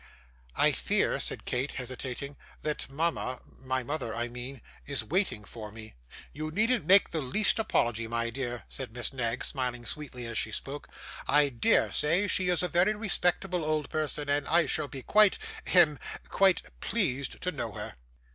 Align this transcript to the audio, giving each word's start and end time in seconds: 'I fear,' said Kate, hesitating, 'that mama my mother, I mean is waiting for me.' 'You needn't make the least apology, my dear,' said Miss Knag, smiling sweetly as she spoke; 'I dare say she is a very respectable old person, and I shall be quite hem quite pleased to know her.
'I 0.55 0.71
fear,' 0.71 1.19
said 1.19 1.45
Kate, 1.45 1.73
hesitating, 1.73 2.35
'that 2.63 2.89
mama 2.89 3.39
my 3.59 3.83
mother, 3.83 4.15
I 4.15 4.29
mean 4.29 4.61
is 4.87 5.03
waiting 5.03 5.43
for 5.43 5.71
me.' 5.71 5.93
'You 6.33 6.49
needn't 6.49 6.87
make 6.87 7.11
the 7.11 7.21
least 7.21 7.59
apology, 7.59 8.07
my 8.07 8.31
dear,' 8.31 8.63
said 8.67 8.91
Miss 8.93 9.13
Knag, 9.13 9.43
smiling 9.45 9.85
sweetly 9.85 10.25
as 10.25 10.39
she 10.39 10.51
spoke; 10.51 10.87
'I 11.27 11.49
dare 11.49 11.91
say 11.91 12.25
she 12.25 12.49
is 12.49 12.63
a 12.63 12.67
very 12.67 12.95
respectable 12.95 13.63
old 13.63 13.91
person, 13.91 14.27
and 14.27 14.47
I 14.47 14.65
shall 14.65 14.87
be 14.87 15.03
quite 15.03 15.37
hem 15.67 15.99
quite 16.29 16.63
pleased 16.79 17.39
to 17.43 17.51
know 17.51 17.73
her. 17.73 17.95